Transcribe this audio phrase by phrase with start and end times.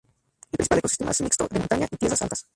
[0.51, 2.47] El principal ecosistema es mixto de montaña y tierras altas.